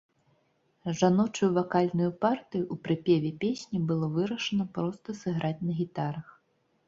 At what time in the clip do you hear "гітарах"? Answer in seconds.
5.83-6.27